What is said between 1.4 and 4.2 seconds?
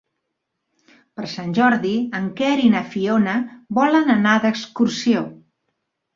Jordi en Quer i na Fiona volen